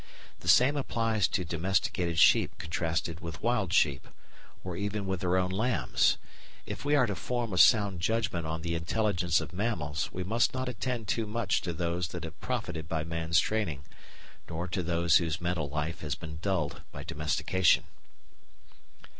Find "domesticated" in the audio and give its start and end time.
1.45-2.17